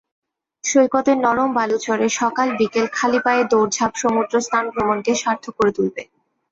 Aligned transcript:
সৈকতের 0.63 1.17
নরম 1.17 1.49
বালুচরে 1.53 2.07
সকাল-বিকেল 2.15 2.85
খালি 2.93 3.19
পায়ে 3.25 3.43
দৌড়ঝাঁপ 3.51 3.91
সমুদ্রস্নান 4.01 4.65
ভ্রমণকে 4.73 5.11
সার্থক 5.15 5.53
করে 5.57 5.71
তুলবে। 5.77 6.01